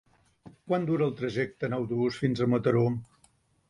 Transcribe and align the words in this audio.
Quant 0.69 0.87
dura 0.87 1.05
el 1.09 1.13
trajecte 1.21 1.71
en 1.71 1.79
autobús 1.81 2.21
fins 2.25 2.45
a 2.47 2.53
Mataró? 2.57 2.87